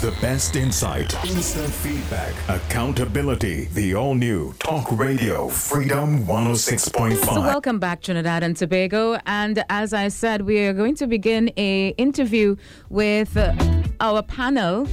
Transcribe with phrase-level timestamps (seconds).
[0.00, 3.64] The best insight, instant feedback, accountability.
[3.74, 7.24] The all new Talk Radio Freedom 106.5.
[7.24, 11.50] So welcome back Trinidad and Tobago and as I said we are going to begin
[11.56, 12.54] a interview
[12.90, 13.36] with
[14.00, 14.84] our panel.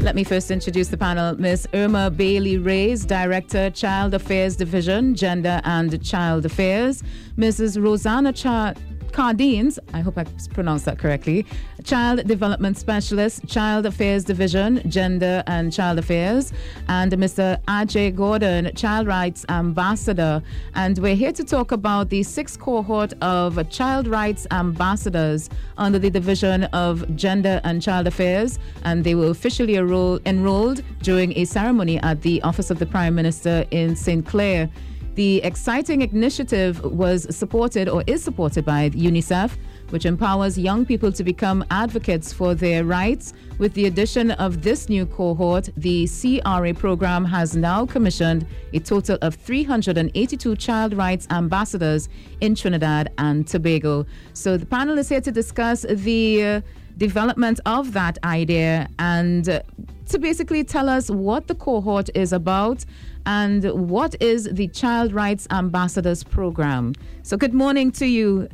[0.00, 1.34] Let me first introduce the panel.
[1.38, 7.02] Miss Irma Bailey Reyes, Director, Child Affairs Division, Gender and Child Affairs.
[7.36, 7.82] Mrs.
[7.82, 8.72] Rosanna Cha-
[9.14, 11.46] Cardines, I hope I pronounced that correctly,
[11.84, 16.52] Child Development Specialist, Child Affairs Division, Gender and Child Affairs,
[16.88, 17.62] and Mr.
[17.66, 20.42] Ajay Gordon, Child Rights Ambassador.
[20.74, 26.10] And we're here to talk about the sixth cohort of Child Rights Ambassadors under the
[26.10, 28.58] Division of Gender and Child Affairs.
[28.82, 33.64] And they were officially enrolled during a ceremony at the Office of the Prime Minister
[33.70, 34.26] in St.
[34.26, 34.68] Clair.
[35.14, 39.52] The exciting initiative was supported or is supported by UNICEF,
[39.90, 43.32] which empowers young people to become advocates for their rights.
[43.58, 49.16] With the addition of this new cohort, the CRA program has now commissioned a total
[49.22, 52.08] of 382 child rights ambassadors
[52.40, 54.06] in Trinidad and Tobago.
[54.32, 56.60] So the panel is here to discuss the uh,
[56.96, 59.60] development of that idea and uh,
[60.06, 62.84] to basically tell us what the cohort is about
[63.26, 66.94] and what is the Child Rights Ambassadors Program.
[67.22, 68.48] So, good morning to you,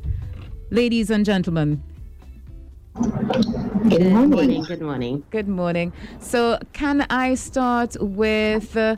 [0.71, 1.83] ladies and gentlemen.
[2.95, 4.63] Good morning.
[4.65, 5.25] Good morning.
[5.31, 5.93] Good morning.
[6.21, 8.97] So, can I start with uh,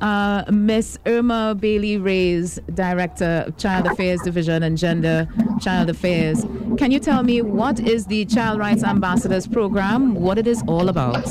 [0.00, 5.28] uh, Miss Irma Bailey Reyes, Director of Child Affairs Division and Gender
[5.60, 6.44] Child Affairs?
[6.78, 10.14] Can you tell me what is the Child Rights Ambassadors Program?
[10.14, 11.26] What it is all about?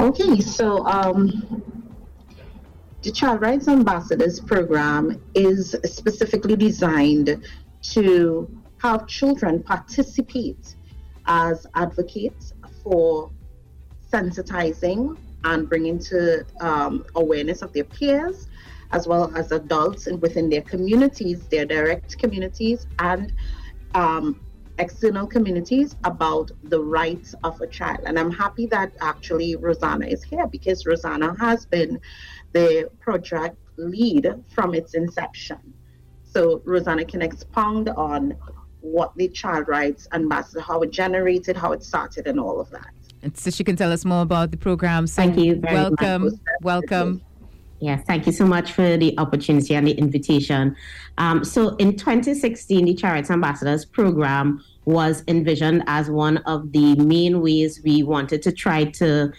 [0.00, 1.53] Okay, so um,
[3.04, 7.46] the Child Rights Ambassadors Program is specifically designed
[7.82, 10.74] to have children participate
[11.26, 13.30] as advocates for
[14.10, 18.48] sensitizing and bringing to um, awareness of their peers
[18.92, 23.34] as well as adults and within their communities, their direct communities, and
[23.94, 24.40] um,
[24.78, 28.00] external communities about the rights of a child.
[28.06, 32.00] And I'm happy that actually Rosanna is here because Rosanna has been
[32.52, 35.58] the project lead from its inception.
[36.24, 38.36] So Rosanna can expound on
[38.80, 42.90] what the Child Rights Ambassador, how it generated, how it started, and all of that.
[43.22, 45.06] And so she can tell us more about the program.
[45.06, 46.32] So Thank you welcome, much.
[46.60, 47.22] welcome.
[47.84, 50.74] Yes, thank you so much for the opportunity and the invitation.
[51.18, 57.42] Um, so, in 2016, the Rights Ambassadors program was envisioned as one of the main
[57.42, 59.30] ways we wanted to try to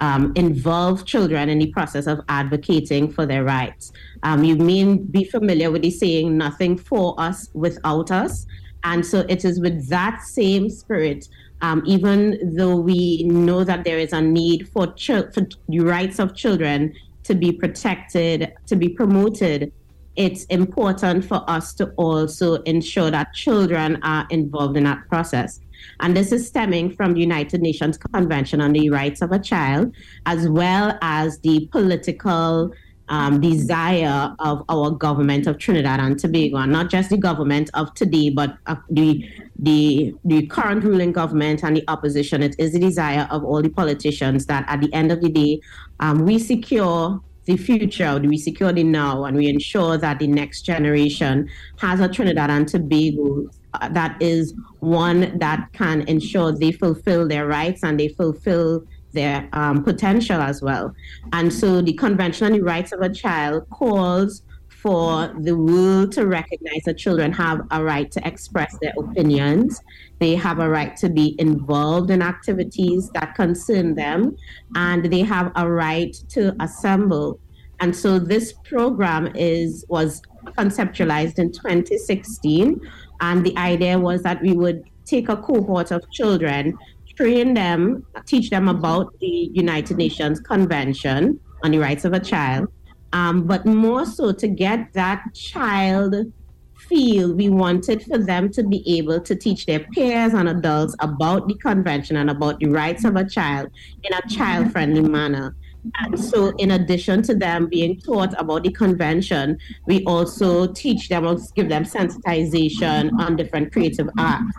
[0.00, 3.90] um, involve children in the process of advocating for their rights.
[4.22, 8.44] Um, you may be familiar with the saying, nothing for us without us.
[8.82, 11.26] And so it is with that same spirit,
[11.62, 16.18] um, even though we know that there is a need for, ch- for the rights
[16.18, 16.92] of children
[17.24, 19.72] to be protected, to be promoted,
[20.16, 25.60] it's important for us to also ensure that children are involved in that process.
[26.00, 29.94] And this is stemming from the United Nations Convention on the Rights of a Child,
[30.26, 32.72] as well as the political
[33.08, 37.92] um, desire of our government of Trinidad and Tobago, and not just the government of
[37.94, 39.28] today, but uh, the
[39.58, 42.42] the the current ruling government and the opposition.
[42.42, 45.60] It is the desire of all the politicians that at the end of the day,
[46.00, 50.62] um, we secure the future, we secure the now, and we ensure that the next
[50.62, 57.26] generation has a Trinidad and Tobago uh, that is one that can ensure they fulfill
[57.26, 60.94] their rights and they fulfill their um, potential as well.
[61.32, 66.26] And so the Convention on the Rights of a Child calls for the world to
[66.26, 69.80] recognize that children have a right to express their opinions.
[70.18, 74.36] They have a right to be involved in activities that concern them,
[74.74, 77.40] and they have a right to assemble.
[77.80, 80.20] And so this program is was
[80.58, 82.78] conceptualized in 2016,
[83.22, 86.76] and the idea was that we would take a cohort of children
[87.16, 92.68] train them, teach them about the United Nations Convention on the Rights of a Child,
[93.12, 96.14] um, but more so to get that child
[96.88, 101.48] feel we wanted for them to be able to teach their peers and adults about
[101.48, 103.68] the convention and about the rights of a child
[104.02, 105.54] in a child friendly manner.
[105.98, 111.26] And so, in addition to them being taught about the convention, we also teach them
[111.26, 114.56] or give them sensitization on different creative arts.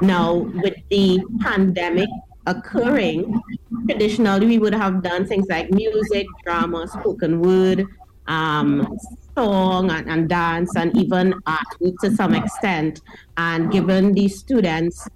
[0.00, 2.08] Now, with the pandemic
[2.46, 3.40] occurring,
[3.88, 7.86] traditionally we would have done things like music, drama, spoken word,
[8.26, 8.98] um,
[9.34, 11.66] song and, and dance, and even art
[12.00, 13.00] to some extent,
[13.36, 15.08] and given the students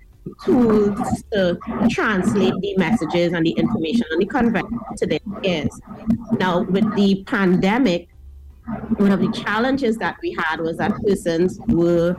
[0.44, 1.58] tools to
[1.90, 5.80] translate the messages and the information and the convention to their ears.
[6.38, 8.08] Now, with the pandemic,
[8.96, 12.16] one of the challenges that we had was that persons were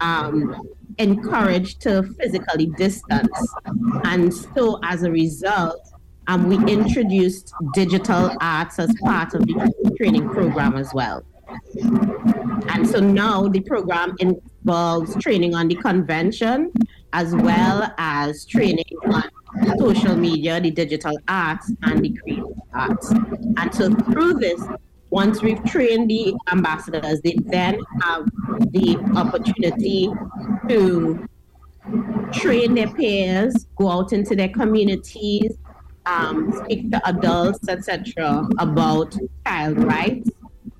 [0.00, 0.68] um,
[0.98, 3.54] encouraged to physically distance.
[4.04, 5.80] And so, as a result,
[6.28, 11.24] um, we introduced digital arts as part of the training program as well.
[12.68, 16.72] And so now the program involves training on the convention
[17.12, 19.24] as well as training on
[19.78, 23.10] social media, the digital arts, and the creative arts.
[23.10, 24.62] And so through this,
[25.10, 28.24] once we've trained the ambassadors, they then have
[28.70, 30.10] the opportunity
[30.68, 31.28] to
[32.32, 35.52] train their peers, go out into their communities,
[36.06, 39.14] um, speak to adults, etc., about
[39.46, 40.30] child rights.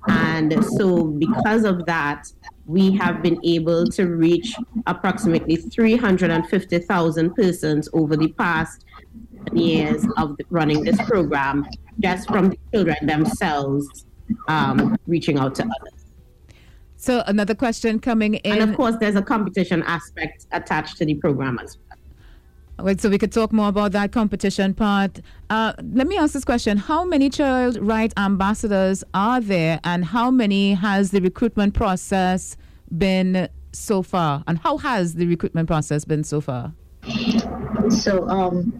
[0.07, 2.27] And so, because of that,
[2.65, 4.55] we have been able to reach
[4.85, 8.85] approximately 350,000 persons over the past
[9.53, 11.65] years of running this program,
[11.99, 14.05] just from the children themselves
[14.47, 16.05] um, reaching out to others.
[16.95, 18.61] So another question coming in.
[18.61, 21.92] And of course, there's a competition aspect attached to the program as well.
[22.97, 25.21] So we could talk more about that competition part.
[25.49, 30.31] Uh, let me ask this question: How many child rights ambassadors are there, and how
[30.31, 32.57] many has the recruitment process
[32.97, 34.43] been so far?
[34.47, 36.73] And how has the recruitment process been so far?
[37.89, 38.79] So, um,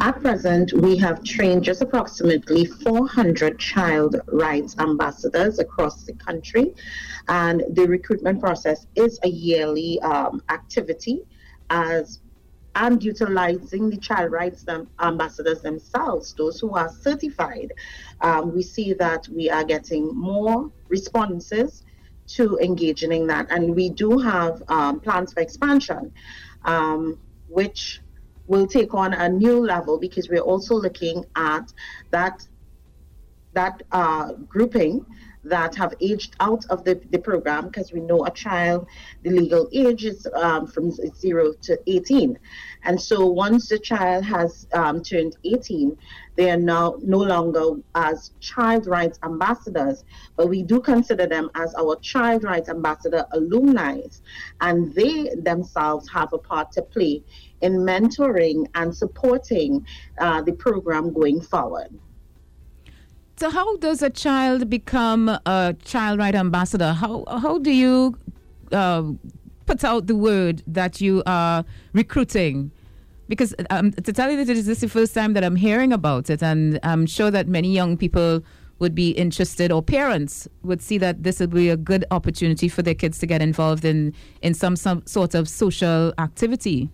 [0.00, 6.74] at present, we have trained just approximately 400 child rights ambassadors across the country,
[7.28, 11.22] and the recruitment process is a yearly um, activity
[11.70, 12.20] as
[12.74, 14.64] and utilizing the child rights
[15.00, 17.72] ambassadors themselves, those who are certified,
[18.20, 21.84] um, we see that we are getting more responses
[22.26, 23.46] to engaging in that.
[23.50, 26.12] And we do have um, plans for expansion,
[26.64, 27.18] um,
[27.48, 28.00] which
[28.46, 31.72] will take on a new level because we're also looking at
[32.10, 32.46] that
[33.54, 35.06] that uh, grouping
[35.44, 38.86] that have aged out of the, the program because we know a child,
[39.22, 42.38] the legal age is um, from 0 to 18.
[42.84, 45.96] And so once the child has um, turned 18,
[46.36, 50.04] they are now no longer as child rights ambassadors,
[50.36, 54.00] but we do consider them as our child rights ambassador alumni.
[54.60, 57.22] And they themselves have a part to play
[57.60, 59.86] in mentoring and supporting
[60.18, 61.98] uh, the program going forward.
[63.36, 66.92] So, how does a child become a child right ambassador?
[66.92, 68.16] How how do you
[68.70, 69.10] uh,
[69.66, 72.70] put out the word that you are recruiting?
[73.28, 76.30] Because um, to tell you that this is the first time that I'm hearing about
[76.30, 78.44] it, and I'm sure that many young people
[78.78, 82.82] would be interested, or parents would see that this would be a good opportunity for
[82.82, 86.88] their kids to get involved in in some some sort of social activity.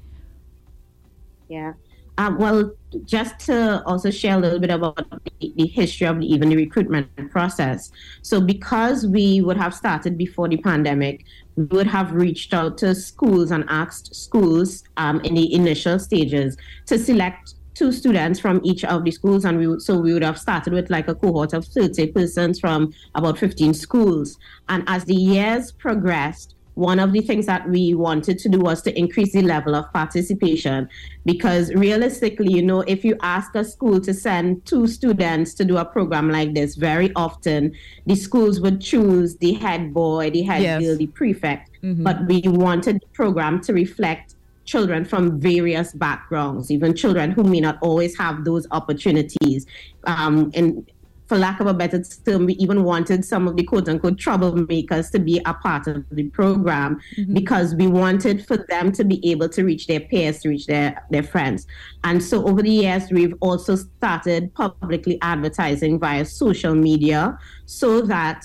[1.48, 1.74] Yeah.
[2.16, 2.72] Um, well,
[3.04, 4.96] just to also share a little bit about
[5.40, 7.90] the, the, history of even the recruitment process.
[8.22, 11.24] So, because we would have started before the pandemic,
[11.56, 16.56] we would have reached out to schools and asked schools um, in the initial stages
[16.86, 20.22] to select two students from each of the schools and we would, so we would
[20.22, 24.36] have started with like a cohort of 30 persons from about 15 schools
[24.68, 28.80] and as the years progressed one of the things that we wanted to do was
[28.80, 30.88] to increase the level of participation
[31.26, 35.76] because realistically you know if you ask a school to send two students to do
[35.76, 37.70] a program like this very often
[38.06, 40.82] the schools would choose the head boy the head yes.
[40.82, 42.02] girl the prefect mm-hmm.
[42.02, 47.60] but we wanted the program to reflect children from various backgrounds even children who may
[47.60, 49.66] not always have those opportunities
[50.04, 50.90] um, and
[51.30, 55.12] for lack of a better term, we even wanted some of the quote unquote troublemakers
[55.12, 57.34] to be a part of the program mm-hmm.
[57.34, 61.00] because we wanted for them to be able to reach their peers, to reach their,
[61.10, 61.68] their friends.
[62.02, 68.44] And so over the years, we've also started publicly advertising via social media so that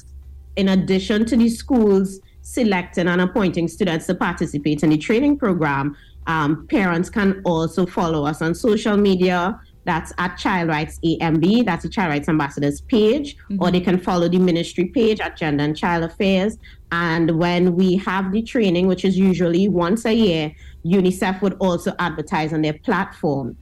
[0.56, 5.98] in addition to the schools selecting and appointing students to participate in the training program,
[6.28, 11.66] um, parents can also follow us on social media that's at Child Rights AMB.
[11.66, 13.62] That's the Child Rights Ambassadors page, mm-hmm.
[13.62, 16.58] or they can follow the ministry page at Gender and Child Affairs.
[16.92, 20.52] And when we have the training, which is usually once a year,
[20.86, 23.56] UNICEF would also advertise on their platform.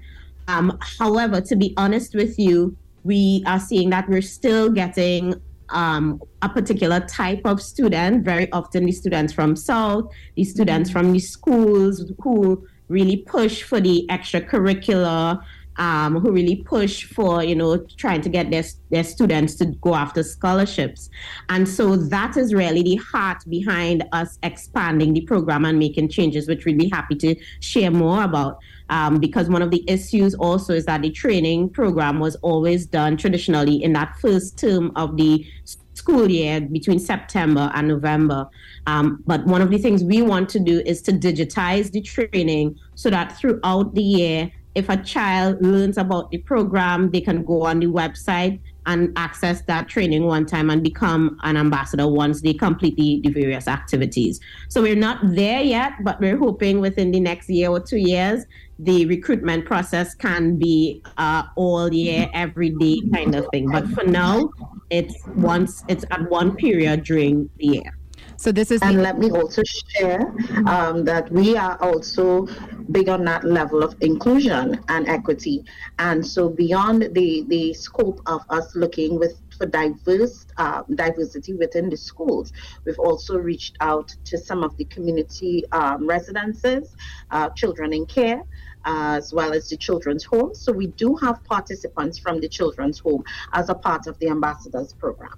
[0.47, 5.35] Um, however, to be honest with you, we are seeing that we're still getting
[5.69, 10.99] um, a particular type of student, very often the students from South, the students mm-hmm.
[10.99, 15.41] from the schools who really push for the extracurricular
[15.77, 19.95] um, who really push for you know trying to get their their students to go
[19.95, 21.09] after scholarships,
[21.49, 26.47] and so that is really the heart behind us expanding the program and making changes,
[26.47, 28.59] which we'd be happy to share more about.
[28.89, 33.17] Um, because one of the issues also is that the training program was always done
[33.17, 35.47] traditionally in that first term of the
[35.93, 38.49] school year between September and November.
[38.87, 42.77] Um, but one of the things we want to do is to digitize the training
[42.95, 47.63] so that throughout the year if a child learns about the program, they can go
[47.63, 52.53] on the website and access that training one time and become an ambassador once they
[52.53, 54.39] complete the, the various activities.
[54.67, 58.45] So we're not there yet, but we're hoping within the next year or two years,
[58.79, 63.69] the recruitment process can be uh, all year, every day kind of thing.
[63.71, 64.49] But for now,
[64.89, 67.97] it's once it's at one period during the year.
[68.43, 68.81] So this is.
[68.81, 70.35] And let me also share
[70.65, 72.45] um, that we are also
[72.91, 75.63] big on that level of inclusion and equity.
[75.97, 81.89] And so beyond the the scope of us looking with for diverse uh, diversity within
[81.89, 82.51] the schools,
[82.83, 86.97] we've also reached out to some of the community um, residences,
[87.31, 88.43] uh, children in care.
[88.85, 90.53] Uh, as well as the children's home.
[90.53, 93.23] So we do have participants from the children's home
[93.53, 95.31] as a part of the ambassadors program.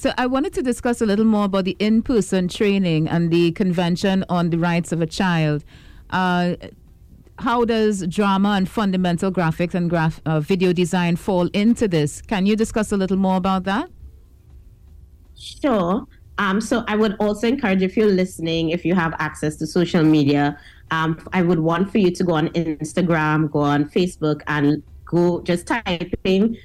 [0.00, 4.24] So I wanted to discuss a little more about the in-person training and the Convention
[4.28, 5.64] on the Rights of a Child.
[6.10, 6.54] Uh,
[7.40, 9.92] how does drama and fundamental graphics and
[10.24, 12.22] uh, video design fall into this?
[12.22, 13.90] Can you discuss a little more about that?
[15.36, 16.06] Sure.
[16.38, 20.04] Um, so I would also encourage if you're listening, if you have access to social
[20.04, 20.56] media,
[20.92, 25.40] um, I would want for you to go on Instagram, go on Facebook, and go
[25.42, 26.56] just typing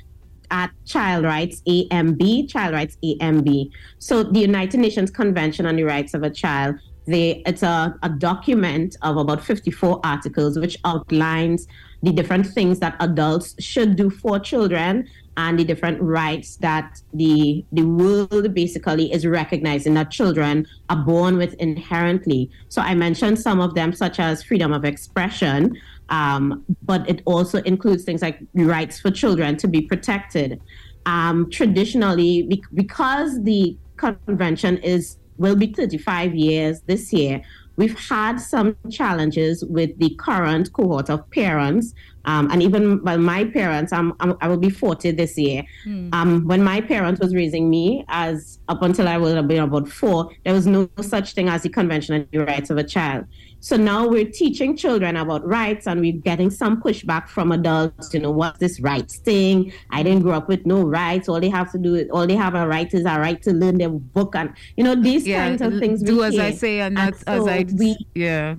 [0.53, 3.71] at Child Rights AMB, Child Rights AMB.
[3.97, 6.75] So the United Nations Convention on the Rights of a Child,
[7.07, 11.67] they, it's a, a document of about 54 articles which outlines
[12.03, 17.65] the different things that adults should do for children and the different rights that the
[17.71, 22.51] the world basically is recognizing that children are born with inherently.
[22.69, 25.75] So I mentioned some of them, such as freedom of expression,
[26.09, 30.61] um, but it also includes things like rights for children to be protected.
[31.05, 37.41] Um, traditionally, because the convention is will be 35 years this year,
[37.75, 41.93] we've had some challenges with the current cohort of parents.
[42.25, 45.63] Um, and even well, my parents, I'm, I'm, i will be 40 this year.
[45.85, 46.13] Mm.
[46.13, 49.89] Um, when my parents was raising me, as up until I would have been about
[49.89, 53.25] four, there was no such thing as the Convention on the Rights of a Child.
[53.63, 58.13] So now we're teaching children about rights and we're getting some pushback from adults.
[58.13, 59.71] You know, what's this rights thing?
[59.89, 61.29] I didn't grow up with no rights.
[61.29, 63.53] All they have to do, is, all they have a right is a right to
[63.53, 64.35] learn their book.
[64.35, 66.03] And, you know, these yeah, kinds of things.
[66.03, 66.43] Do as hear.
[66.43, 68.55] I say and not and so as I, we, yeah.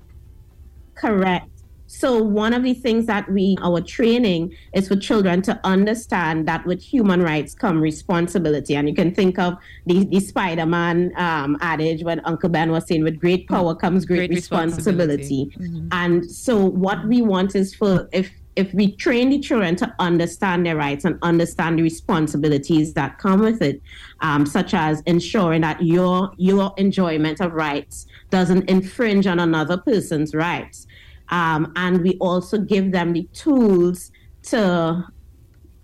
[0.94, 1.50] Correct.
[1.96, 6.66] So one of the things that we our training is for children to understand that
[6.66, 9.54] with human rights come responsibility, and you can think of
[9.86, 14.04] the the Spider Man um, adage when Uncle Ben was saying, "With great power comes
[14.04, 15.50] great, great responsibility." responsibility.
[15.60, 15.88] Mm-hmm.
[15.92, 20.64] And so what we want is for if if we train the children to understand
[20.64, 23.82] their rights and understand the responsibilities that come with it,
[24.20, 30.34] um, such as ensuring that your your enjoyment of rights doesn't infringe on another person's
[30.34, 30.86] rights,
[31.30, 34.10] um, and we also give them the tools
[34.42, 35.04] to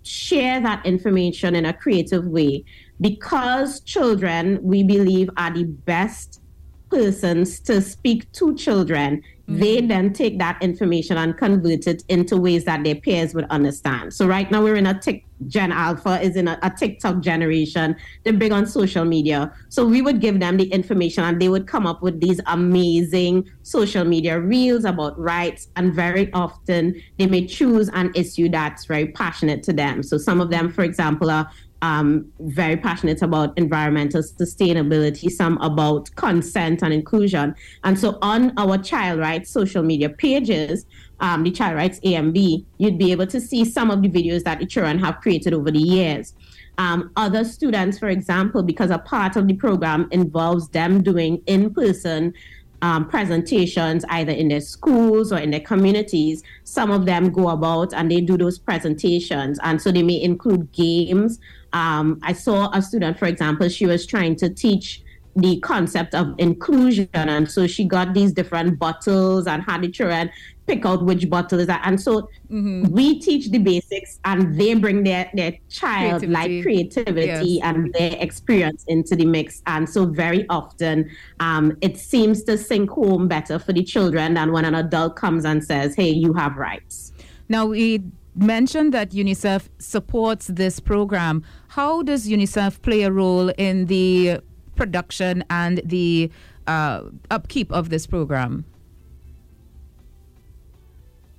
[0.03, 2.63] share that information in a creative way.
[2.99, 6.41] Because children we believe are the best
[6.89, 9.59] persons to speak to children Mm-hmm.
[9.59, 14.13] They then take that information and convert it into ways that their peers would understand.
[14.13, 17.95] So right now we're in a tick Gen Alpha is in a, a TikTok generation.
[18.23, 19.53] They're big on social media.
[19.69, 23.49] So we would give them the information and they would come up with these amazing
[23.63, 25.69] social media reels about rights.
[25.75, 30.03] And very often they may choose an issue that's very passionate to them.
[30.03, 31.49] So some of them, for example, are
[31.81, 37.55] um, very passionate about environmental sustainability, some about consent and inclusion.
[37.83, 40.85] And so on our child rights social media pages,
[41.19, 44.59] um, the Child Rights AMB, you'd be able to see some of the videos that
[44.59, 46.33] the children have created over the years.
[46.77, 51.73] Um, other students, for example, because a part of the program involves them doing in
[51.73, 52.33] person
[52.81, 56.41] um, presentations either in their schools or in their communities.
[56.63, 59.59] Some of them go about and they do those presentations.
[59.61, 61.39] And so they may include games
[61.73, 65.03] um, I saw a student, for example, she was trying to teach
[65.35, 67.07] the concept of inclusion.
[67.13, 70.29] And so she got these different bottles and had the children
[70.67, 71.81] pick out which bottle is that.
[71.85, 72.85] And so mm-hmm.
[72.91, 77.59] we teach the basics and they bring their, their child like creativity yes.
[77.63, 79.61] and their experience into the mix.
[79.67, 81.09] And so very often
[81.39, 85.45] um, it seems to sink home better for the children than when an adult comes
[85.45, 87.13] and says, hey, you have rights.
[87.49, 88.03] Now, we
[88.35, 91.43] mentioned that UNICEF supports this program.
[91.69, 94.39] How does UNICEF play a role in the
[94.75, 96.31] production and the
[96.67, 98.65] uh, upkeep of this program?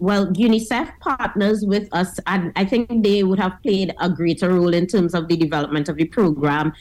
[0.03, 4.75] well, UNICEF partners with us, and I think they would have played a greater role
[4.75, 6.73] in terms of the development of the program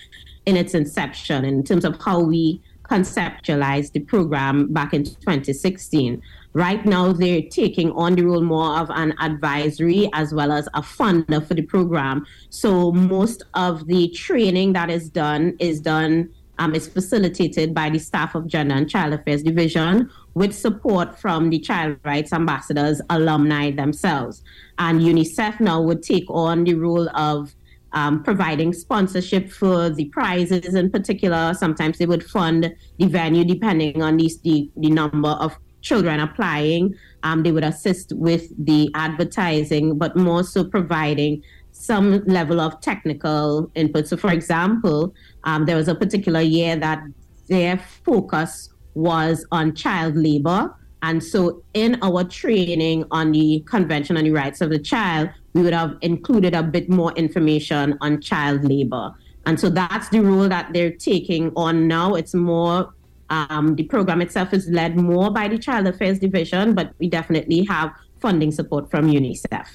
[0.48, 6.20] in its inception, in terms of how we conceptualized the program back in 2016.
[6.54, 10.82] Right now, they're taking on the role more of an advisory as well as a
[10.82, 12.26] funder for the program.
[12.50, 16.30] So most of the training that is done is done
[16.60, 21.50] um, is facilitated by the staff of Gender and Child Affairs Division with support from
[21.50, 24.44] the Child Rights Ambassadors alumni themselves.
[24.78, 27.56] And UNICEF now would take on the role of
[27.94, 31.54] um, providing sponsorship for the prizes in particular.
[31.54, 36.96] Sometimes they would fund the venue depending on the, the, the number of children applying.
[37.24, 43.72] Um, they would assist with the advertising, but more so providing some level of technical
[43.76, 44.08] input.
[44.08, 47.04] So, for example, um, there was a particular year that
[47.48, 50.76] their focus was on child labor.
[51.04, 55.64] And so, in our training on the Convention on the Rights of the Child, we
[55.64, 59.12] would have included a bit more information on child labor.
[59.48, 62.14] And so, that's the role that they're taking on now.
[62.14, 62.94] It's more,
[63.32, 67.64] um, the program itself is led more by the Child Affairs Division, but we definitely
[67.66, 69.68] have funding support from UNICEF.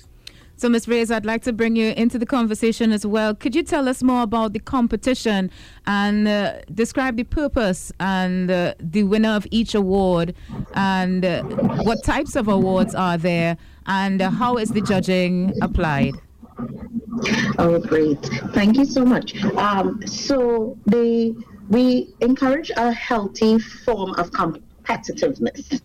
[0.59, 0.89] So, Ms.
[0.89, 3.35] Reyes, I'd like to bring you into the conversation as well.
[3.35, 5.51] Could you tell us more about the competition
[5.87, 10.35] and uh, describe the purpose and uh, the winner of each award
[10.73, 11.43] and uh,
[11.85, 16.15] what types of awards are there and uh, how is the judging applied?
[17.59, 18.23] Oh, great.
[18.55, 19.43] Thank you so much.
[19.57, 21.37] Um, so, the,
[21.69, 25.81] we encourage a healthy form of competitiveness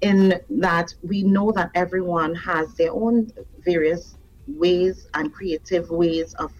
[0.00, 3.30] in that we know that everyone has their own
[3.64, 4.16] various
[4.46, 6.52] ways and creative ways of,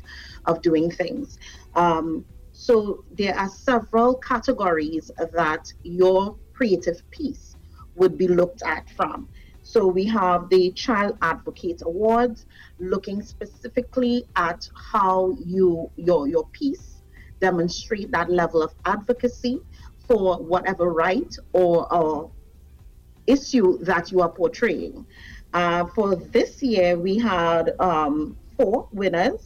[0.46, 1.38] of doing things.
[1.74, 7.56] Um, so there are several categories that your creative piece
[7.96, 9.28] would be looked at from.
[9.62, 12.46] So we have the Child Advocate Awards,
[12.78, 16.93] looking specifically at how you your your piece
[17.48, 19.56] demonstrate that level of advocacy
[20.06, 22.30] for whatever right or, or
[23.26, 24.94] issue that you are portraying.
[25.52, 29.40] Uh, for this year, we had um, four winners,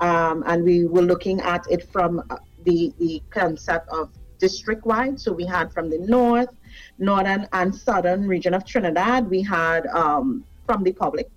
[0.00, 5.16] um, and we were looking at it from uh, the, the concept of district wide.
[5.24, 6.52] So we had from the north,
[6.98, 11.30] northern, and southern region of Trinidad, we had um, from the public,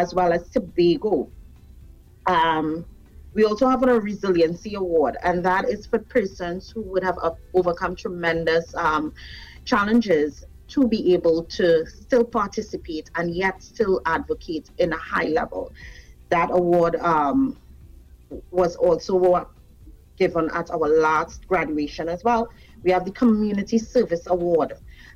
[0.00, 1.28] as well as Tobago.
[2.26, 2.84] Um,
[3.36, 7.18] we also have a resiliency award, and that is for persons who would have
[7.52, 9.12] overcome tremendous um,
[9.66, 15.70] challenges to be able to still participate and yet still advocate in a high level.
[16.30, 17.58] That award um,
[18.50, 19.50] was also
[20.16, 22.48] given at our last graduation as well.
[22.84, 24.72] We have the Community Service Award,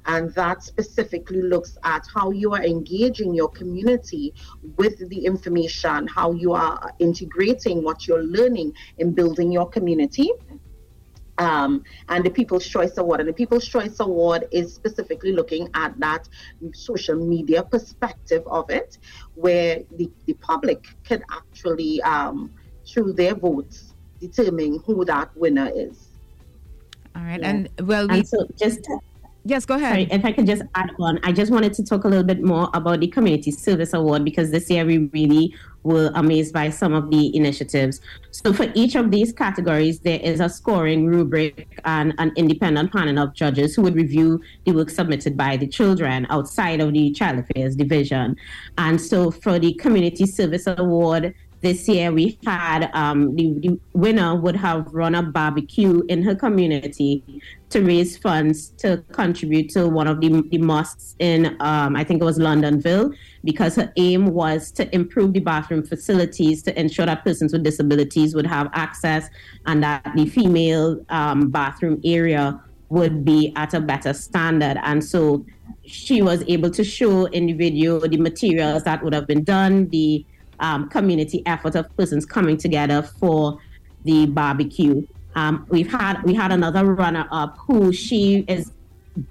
[0.07, 4.35] and that specifically looks at how you are engaging your community
[4.77, 10.31] with the information, how you are integrating what you're learning in building your community
[11.41, 13.21] um, and the People's Choice Award.
[13.21, 16.29] And the People's Choice Award is specifically looking at that
[16.73, 18.99] social media perspective of it,
[19.35, 22.53] where the, the public can actually, um,
[22.87, 26.09] through their votes, determine who that winner is.
[27.17, 27.41] All right.
[27.41, 27.49] Yeah.
[27.51, 28.19] And well, we.
[28.19, 28.87] And so just
[29.45, 29.93] Yes, go ahead.
[29.93, 32.43] Sorry, if I could just add on, I just wanted to talk a little bit
[32.43, 36.93] more about the Community Service Award because this year we really were amazed by some
[36.93, 38.03] of the initiatives.
[38.33, 43.19] So, for each of these categories, there is a scoring rubric and an independent panel
[43.25, 47.39] of judges who would review the work submitted by the children outside of the Child
[47.39, 48.37] Affairs Division.
[48.77, 54.35] And so, for the Community Service Award, this year we had um, the, the, winner
[54.35, 57.23] would have run a barbecue in her community
[57.69, 62.21] to raise funds to contribute to one of the, the mosques in um, i think
[62.21, 67.25] it was Longdenville because her aim was to improve the bathroom facilities to ensure that
[67.25, 69.29] persons with disabilities would have access
[69.67, 74.77] and that the female um, bathroom area would be at a better standard.
[74.83, 75.47] And so
[75.87, 79.89] she was able to show in the video the materials that would have been done
[79.89, 80.27] the
[80.61, 83.59] um, community effort of persons coming together for
[84.05, 85.07] the barbecue.
[85.35, 88.73] Um, we've had we had another runner up who she is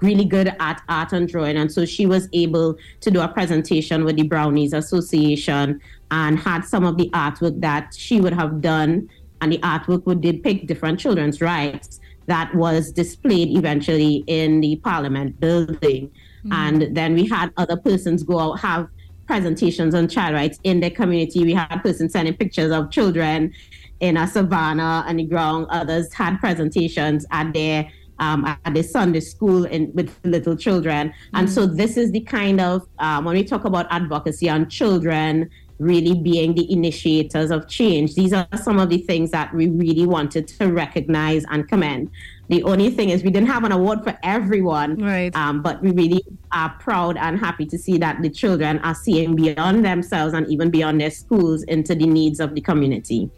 [0.01, 4.05] really good at art and drawing, and so she was able to do a presentation
[4.05, 9.09] with the Brownies Association and had some of the artwork that she would have done,
[9.41, 15.39] and the artwork would depict different children's rights that was displayed eventually in the Parliament
[15.39, 16.11] building.
[16.45, 16.53] Mm-hmm.
[16.53, 18.87] And then we had other persons go out have
[19.29, 21.43] presentations on child rights in the community.
[21.43, 23.53] We had persons sending pictures of children
[23.99, 25.67] in a savannah and the ground.
[25.69, 27.87] Others had presentations at their
[28.17, 31.13] um, at the Sunday school in, with little children.
[31.35, 31.51] And mm.
[31.51, 36.13] so this is the kind of um, when we talk about advocacy on children really
[36.13, 38.15] being the initiators of change.
[38.15, 42.11] These are some of the things that we really wanted to recognize and commend.
[42.49, 45.35] The only thing is we didn't have an award for everyone, right?
[45.35, 49.35] Um, but we really are proud and happy to see that the children are seeing
[49.35, 53.29] beyond themselves and even beyond their schools into the needs of the community.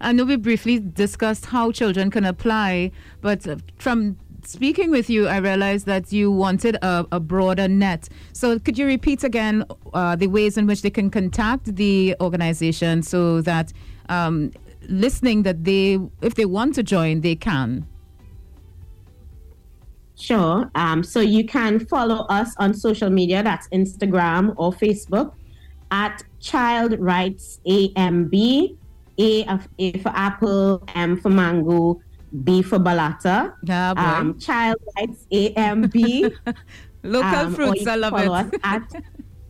[0.00, 3.46] I know we briefly discussed how children can apply, but
[3.78, 8.08] from speaking with you, I realized that you wanted a, a broader net.
[8.32, 13.02] So, could you repeat again uh, the ways in which they can contact the organization
[13.02, 13.72] so that
[14.08, 14.52] um,
[14.88, 17.86] listening that they, if they want to join, they can?
[20.14, 20.70] Sure.
[20.76, 23.42] Um, so you can follow us on social media.
[23.42, 25.34] That's Instagram or Facebook
[25.90, 28.78] at Child Rights AMB.
[29.18, 29.44] A,
[29.98, 32.00] for Apple, M for Mango,
[32.44, 33.54] B for Balata.
[33.62, 33.92] Yeah.
[33.96, 36.32] Um, Child Rights AMB.
[37.02, 38.60] local um, fruits, I love it.
[38.64, 38.90] At,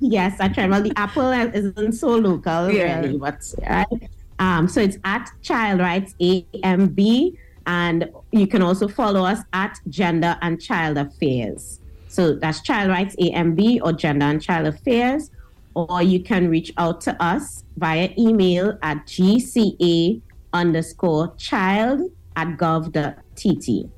[0.01, 0.67] yes, I try.
[0.67, 3.01] Well, the apple isn't so local, yeah.
[3.01, 4.11] really, but right.
[4.39, 10.37] Um, so it's at Child Rights AMB, and you can also follow us at Gender
[10.43, 11.81] and Child Affairs.
[12.09, 15.31] So that's Child Rights AMB or Gender and Child Affairs,
[15.75, 20.21] or you can reach out to us via email at gca
[20.53, 23.91] underscore child at gov.tt.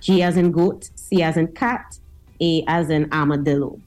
[0.00, 1.98] G as in goat, C as in cat,
[2.40, 3.80] A as in armadillo.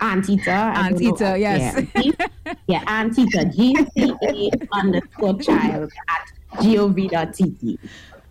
[0.00, 0.74] Antita.
[0.74, 1.86] Antita, yes.
[1.94, 3.44] Yeah, yeah Antita.
[3.54, 7.78] GCA underscore child at gov.tt.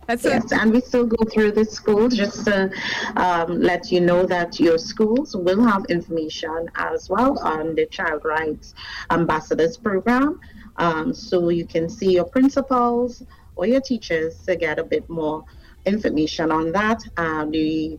[0.06, 2.70] That's yes, and we still go through the schools just to
[3.16, 8.24] um, let you know that your schools will have information as well on the Child
[8.24, 8.74] Rights
[9.10, 10.40] Ambassadors Program.
[10.76, 13.22] Um, so you can see your principals,
[13.62, 15.44] or your teachers to get a bit more
[15.86, 17.00] information on that.
[17.16, 17.96] Uh, the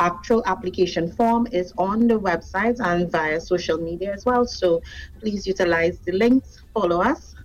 [0.00, 4.44] actual application form is on the website and via social media as well.
[4.44, 4.82] So
[5.20, 7.36] please utilize the links, follow us.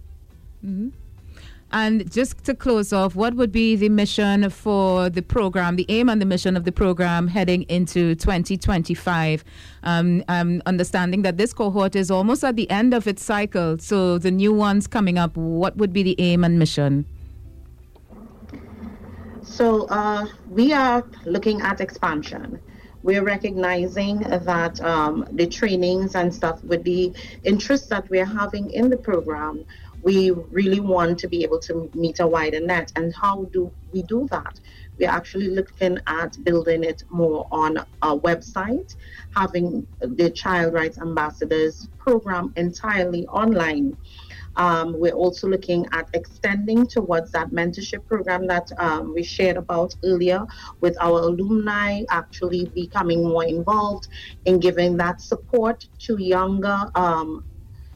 [0.66, 0.89] Mm-hmm.
[1.72, 6.08] And just to close off, what would be the mission for the program, the aim
[6.08, 9.44] and the mission of the program heading into 2025?
[9.82, 13.80] Um, I'm understanding that this cohort is almost at the end of its cycle.
[13.80, 17.08] So the new ones coming up, what would be the aim and mission?
[19.54, 22.60] So uh, we are looking at expansion.
[23.04, 27.13] We're recognizing that um, the trainings and stuff with the
[27.44, 29.63] interest that we're having in the program,
[30.02, 32.92] we really want to be able to meet a wider net.
[32.96, 34.60] And how do we do that?
[34.98, 38.96] We're actually looking at building it more on a website,
[39.36, 43.98] having the Child Rights Ambassadors program entirely online.
[44.56, 49.96] Um, we're also looking at extending towards that mentorship program that um, we shared about
[50.04, 50.46] earlier
[50.82, 54.08] with our alumni, actually becoming more involved
[54.46, 56.86] in giving that support to younger.
[56.96, 57.44] Um,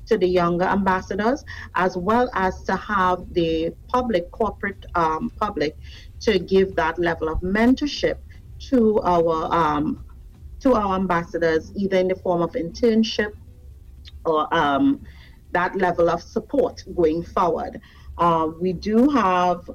[0.08, 1.43] to the younger ambassadors,
[1.76, 5.78] as well as to have the public, corporate um, public,
[6.22, 8.15] to give that level of mentorship
[8.58, 10.06] to our um,
[10.62, 13.34] to our ambassadors, either in the form of internship
[14.26, 15.02] or um,
[15.51, 17.81] that level of support going forward.
[18.17, 19.69] Uh, we do have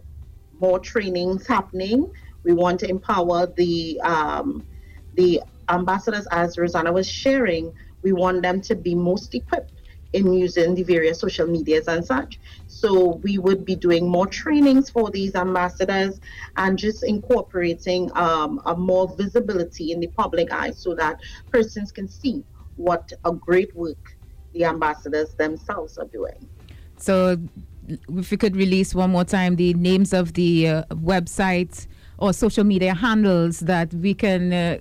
[0.60, 2.10] more trainings happening.
[2.44, 4.64] We want to empower the um,
[5.14, 7.72] the ambassadors, as Rosanna was sharing.
[8.02, 9.82] We want them to be most equipped
[10.12, 12.38] in using the various social medias and such.
[12.66, 16.20] So we would be doing more trainings for these ambassadors
[16.56, 21.18] and just incorporating um, a more visibility in the public eye so that
[21.50, 22.44] persons can see
[22.76, 24.16] what a great work
[24.52, 26.48] the ambassadors themselves are doing.
[26.96, 27.36] So,
[27.88, 31.86] if you could release one more time the names of the uh, websites
[32.18, 34.78] or social media handles that we can, uh,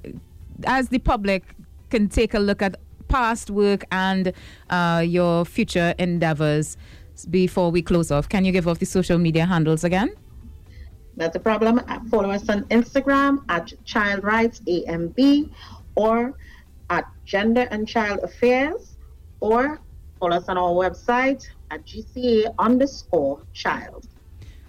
[0.65, 1.43] as the public,
[1.89, 2.75] can take a look at
[3.07, 4.31] past work and
[4.69, 6.77] uh, your future endeavors
[7.29, 8.29] before we close off.
[8.29, 10.13] Can you give off the social media handles again?
[11.17, 11.81] That's a problem.
[12.09, 15.51] Follow us on Instagram at Child Rights AMB
[15.95, 16.33] or
[16.89, 18.90] at Gender and Child Affairs
[19.41, 19.81] or
[20.19, 24.07] follow us on our website at GCA underscore child.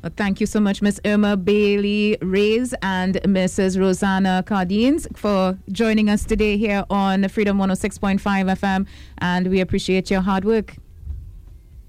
[0.03, 1.01] Well, thank you so much, Ms.
[1.05, 3.79] Irma Bailey Reyes and Mrs.
[3.79, 8.87] Rosanna Cardines for joining us today here on Freedom 106.5 FM,
[9.19, 10.75] and we appreciate your hard work.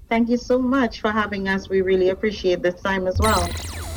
[0.08, 1.68] Thank you so much for having us.
[1.68, 3.48] We really appreciate this time as well.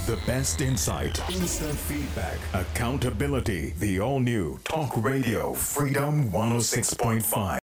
[0.08, 3.74] The best insight, instant feedback, accountability.
[3.78, 7.60] The all new Talk Radio Freedom 106.5.